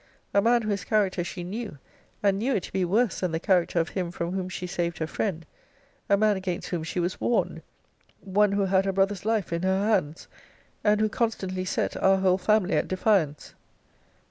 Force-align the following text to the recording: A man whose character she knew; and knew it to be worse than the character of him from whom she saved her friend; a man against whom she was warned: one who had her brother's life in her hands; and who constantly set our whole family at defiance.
A 0.33 0.41
man 0.41 0.63
whose 0.63 0.83
character 0.83 1.23
she 1.23 1.43
knew; 1.43 1.77
and 2.23 2.39
knew 2.39 2.55
it 2.55 2.63
to 2.63 2.73
be 2.73 2.83
worse 2.83 3.19
than 3.19 3.31
the 3.31 3.39
character 3.39 3.79
of 3.79 3.89
him 3.89 4.09
from 4.09 4.31
whom 4.31 4.49
she 4.49 4.65
saved 4.65 4.97
her 4.97 5.05
friend; 5.05 5.45
a 6.09 6.17
man 6.17 6.35
against 6.35 6.69
whom 6.69 6.81
she 6.83 6.99
was 6.99 7.21
warned: 7.21 7.61
one 8.21 8.53
who 8.53 8.65
had 8.65 8.85
her 8.85 8.93
brother's 8.93 9.25
life 9.25 9.53
in 9.53 9.61
her 9.61 9.89
hands; 9.91 10.27
and 10.83 11.01
who 11.01 11.07
constantly 11.07 11.65
set 11.65 11.95
our 12.01 12.17
whole 12.17 12.39
family 12.39 12.73
at 12.75 12.87
defiance. 12.87 13.53